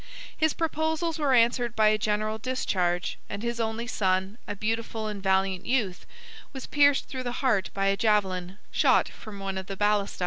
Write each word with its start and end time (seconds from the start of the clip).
His 0.35 0.55
proposals 0.55 1.19
were 1.19 1.31
answered 1.35 1.75
by 1.75 1.89
a 1.89 1.97
general 1.99 2.39
discharge, 2.39 3.19
and 3.29 3.43
his 3.43 3.59
only 3.59 3.85
son, 3.85 4.39
a 4.47 4.55
beautiful 4.55 5.05
and 5.07 5.21
valiant 5.21 5.67
youth, 5.67 6.07
was 6.53 6.65
pierced 6.65 7.07
through 7.07 7.21
the 7.21 7.31
heart 7.45 7.69
by 7.75 7.85
a 7.85 7.95
javelin, 7.97 8.57
shot 8.71 9.07
from 9.09 9.39
one 9.39 9.59
of 9.59 9.67
the 9.67 9.77
balistæ. 9.77 10.19